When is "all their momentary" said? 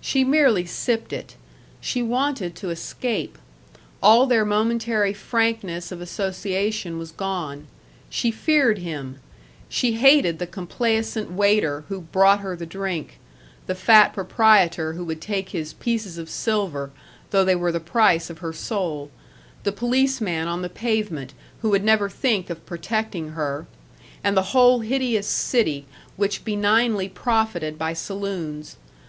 4.00-5.12